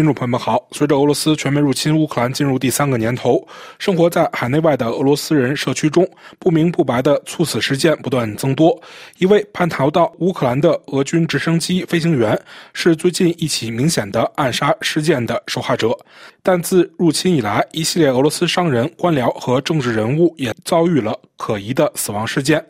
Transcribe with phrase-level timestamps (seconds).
[0.00, 0.66] 听众朋友们好。
[0.72, 3.46] 随着俄罗斯全面入侵乌克兰进入第三个年头，
[3.78, 6.08] 生活在海内外的俄罗斯人社区中，
[6.38, 8.80] 不明不白的猝死事件不断增多。
[9.18, 12.40] 一位叛逃到乌克兰的俄军直升机飞行员
[12.72, 15.94] 是最近一起明显的暗杀事件的受害者。
[16.42, 22.64] 但自入侵以来，一系列俄罗斯商人、官僚和政治人物也遭遇了可疑的死亡事件。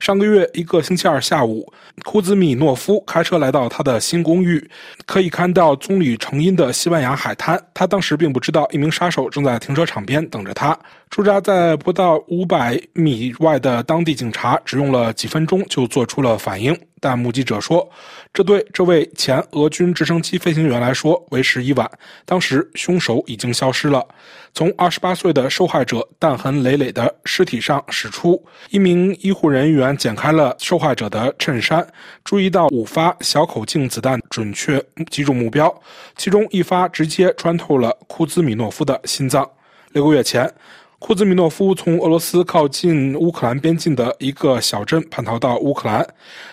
[0.00, 1.72] 上个月一个星期二下午，
[2.04, 4.70] 库兹米诺夫开车来到他的新公寓，
[5.06, 7.62] 可以看到棕榈成荫的西班牙海滩。
[7.72, 10.78] 他当时并不知道一名杀手正在停车场边等着他。
[11.10, 16.76] 驻扎在不到五百米外的当地警察只用了几分钟就做出了反应。
[17.02, 17.90] 但目击者说，
[18.32, 21.90] 这对这位前俄军直升机飞行员来说为时已晚。
[22.24, 24.06] 当时凶手已经消失了。
[24.54, 31.84] 从二十八岁的受害者弹痕累累的尸体上驶出，一名医护人员剪开了受害者的衬衫，
[32.22, 35.74] 注意到五发小口径子弹准确击中目标，
[36.16, 39.50] 其中一发直接穿透了库兹米诺夫的心脏。
[39.90, 40.48] 六个月前。
[41.04, 46.06] 库兹米诺夫从俄罗斯靠近乌克兰边境的一个小镇叛逃到乌克兰，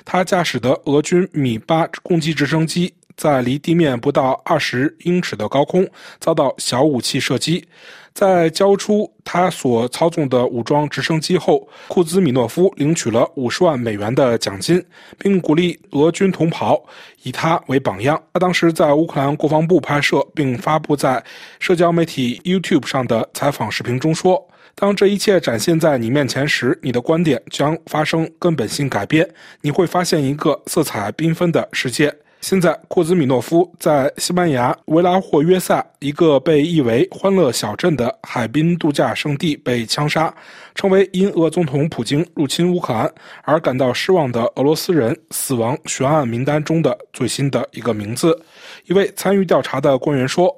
[0.03, 2.91] 他驾驶的俄军米八攻击直升机。
[3.19, 5.85] 在离地面不到二十英尺的高空
[6.21, 7.67] 遭到小武器射击，
[8.13, 14.81] 在交出他所操纵的武装直升机后，库兹米诺夫领取了五十万美元的奖金，
[15.17, 16.81] 并鼓励俄军同袍
[17.23, 18.17] 以他为榜样。
[18.31, 21.21] 他当时在乌克兰国防部拍摄并发布在
[21.59, 24.41] 社交媒体 YouTube 上的采访视频中说
[24.75, 40.33] ：“当这一切展现在你面前时，你的观点将发生根本性改变，你会发现一个色彩缤纷的世界。”现在，库兹米诺夫在西班牙维拉霍约萨一个被译为“欢乐小镇”的海滨度假胜地被枪杀，
[40.73, 43.11] 成为因俄总统普京入侵乌克兰
[43.43, 48.41] 而感到失望的俄罗斯人死亡悬案名单中的最新的一个名字。
[48.85, 50.49] 一位参与调查的官员说：“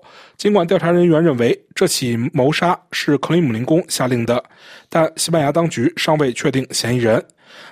[0.41, 4.43] 尽管调查人员认为这起谋杀是克里姆林宫下令的，
[4.89, 7.23] 但西班牙当局尚未确定嫌疑人。”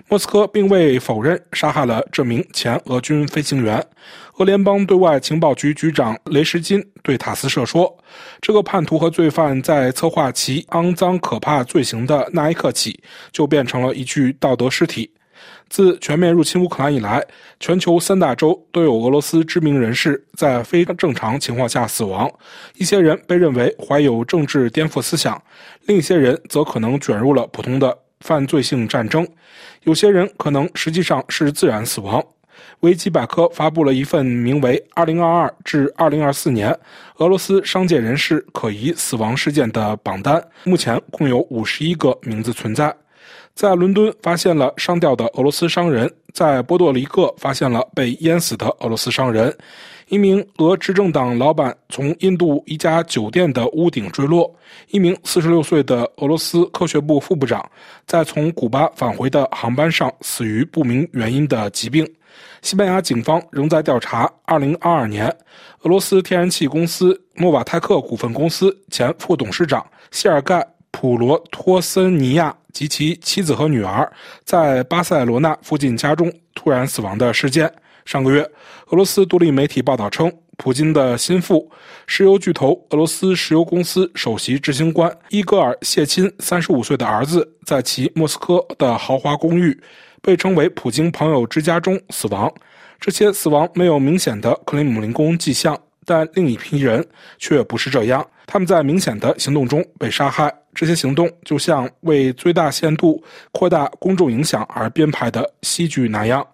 [0.08, 3.84] 莫斯科并未否认杀害了这名前俄军飞行员。
[4.38, 7.92] 俄联邦对外情报局局长雷什金对塔斯社说
[8.40, 15.12] ：“这个叛徒和罪犯在策划其肮脏可怕罪行的那一刻起，就变成了一具道德尸体。”
[15.70, 17.24] 自全面入侵乌克兰以来，
[17.60, 22.30] 全球三大洲都有俄罗斯知名人士在非正常情况下死亡。
[22.76, 25.42] 一些人被认为怀有政治颠覆思想，
[25.86, 27.98] 另一些人则可能卷入了普通的。
[28.20, 29.26] 犯罪性战争，
[29.84, 32.22] 有些人可能实际上是自然死亡。
[32.82, 36.78] 维基百科发布了一份名为《2022至2024年
[37.20, 42.94] 俄罗斯商界人士可疑死亡事件》的榜单，目前共有51个名字存在。
[43.54, 49.56] 在伦敦发现了上吊的俄罗斯商人，在波多黎各发现了被淹死的俄罗斯商人。
[50.08, 54.52] 一名俄执政党老板从印度一家酒店的屋顶坠落。
[54.90, 57.64] 一名46岁的俄罗斯科学部副部长
[58.08, 62.08] 在从古巴返回的航班上死于不明原因的疾病。
[62.62, 65.28] 西班牙警方仍在调查2022年
[65.82, 70.56] 俄罗斯天然气公司诺瓦泰克股份公司前副董事长谢尔盖·
[71.02, 74.12] 普罗托森尼亚及其妻子和女儿
[74.44, 77.72] 在巴塞罗那附近家中突然死亡的事件。
[78.04, 78.42] 上个月，
[78.88, 81.72] 俄罗斯独立媒体报道称，普京的心腹、
[82.06, 89.82] 石油巨头俄罗斯石油公司首席执行官伊戈尔·谢钦三十五岁的儿子，在其莫斯科的豪华公寓，
[90.22, 92.54] 被称为“普京朋友之家”中死亡。
[93.00, 95.80] 这些死亡没有明显的克里姆林宫迹象，
[96.10, 97.06] 但另一批人
[97.38, 98.26] 却不是这样。
[98.48, 100.52] 他们在明显的行动中被杀害。
[100.74, 106.46] 这些行动就像为最大限度扩大公众影响而编排的戏剧那样。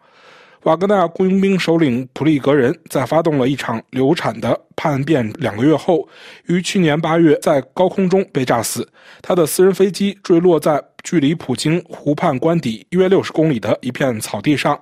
[0.63, 6.05] 瓦格纳雇佣兵首领普利格人在发动了一场流产的叛变两个月后，
[6.47, 8.85] 于去年八月在高空中被炸死。
[9.21, 14.77] 他的私人飞机坠落在距离普京湖畔官邸约六十公里的一片草地上。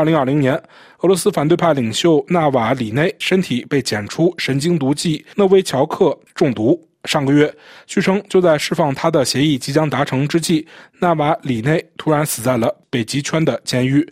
[0.00, 0.54] 二零二零年，
[1.00, 6.82] 俄罗斯反对派领袖纳瓦里内身体被检出神经毒剂诺维乔克中毒。
[7.04, 7.54] 上个月，
[7.86, 10.66] 据称就在释放他的协议即将达成之际，
[11.00, 14.02] 纳瓦里内突然死在了北极圈的监狱。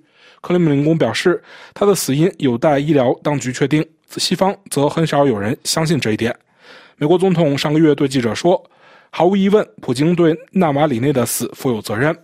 [0.42, 1.42] 克里姆林宫表示，
[1.72, 3.82] 他的死因有待医疗当局确定。
[4.18, 6.36] 西方则很少有人相信这一点。
[6.98, 8.62] 美国总统上个月对记者说
[9.08, 12.14] ：“毫无疑问，普京对纳瓦里内的死负有责任。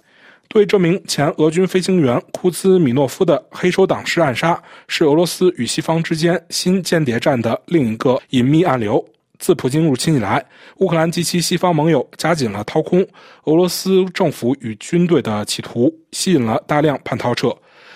[0.49, 9.05] 对这名前俄军飞行员库兹米诺夫的黑手党式暗杀，是俄罗斯与西方之间新间谍战的另一个隐秘暗流。
[9.41, 10.45] 自普京入侵以来，
[10.77, 13.05] 乌克兰及其西方盟友加紧了掏空
[13.45, 17.55] 俄罗斯政府与军队的企图，吸引了大量叛逃者。”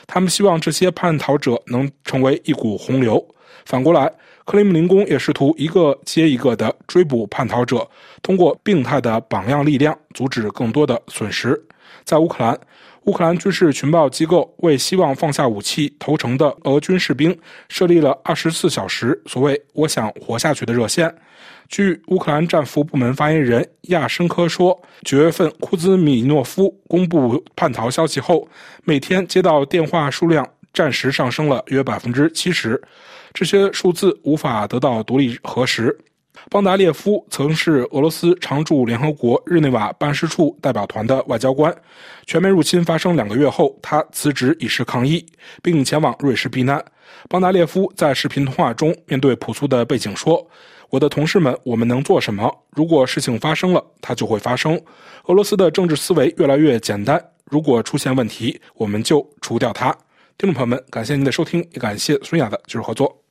[0.09, 3.25] 他们希望这些叛逃者能成为一股洪流。
[3.67, 4.11] 反过来，
[4.47, 7.87] 克里姆林宫也试图一个接一个地追捕叛逃者，
[8.23, 11.63] 通过病态的榜样力量阻止更多的损失。
[12.05, 12.59] 在乌克兰，
[13.05, 17.37] 乌克兰军事情报机构为希望放下武器投诚的俄军士兵
[17.69, 21.15] 设立了二十四小时所谓“我想活下去”的热线。
[21.69, 28.49] 据乌克兰战俘部门发言人亚申科说，九月份库兹米诺夫公布叛逃消息后，
[28.85, 32.81] 每天接到电话数量暂时上升了约百分之七十。
[33.35, 35.97] 这些数字无法得到独立核实。
[36.51, 41.75] 邦达列夫曾是俄罗斯常驻联合国日内瓦办事处代表团的外交官。
[42.27, 45.25] 全面入侵发生两个月后，他辞职以示抗议，
[45.63, 46.83] 并前往瑞士避难。
[47.29, 50.47] 邦达列夫在视频通话中面对朴素的背景说。
[50.91, 52.51] 我的同事们，我们能做什么？
[52.71, 54.81] 如果事情发生了，它就会发生。
[55.25, 57.23] 俄罗斯的政治思维越来越简单。
[57.45, 59.95] 如果出现问题，我们就除掉它。
[60.39, 63.28] 听众朋友们，感谢您的收听，也感谢孙雅的技术合作。